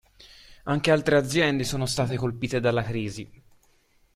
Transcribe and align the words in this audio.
Anche 0.63 0.89
altre 0.89 1.15
aziende 1.15 1.63
sono 1.63 1.85
state 1.85 2.15
colpite 2.17 2.59
dalla 2.59 2.81
crisi. 2.81 3.29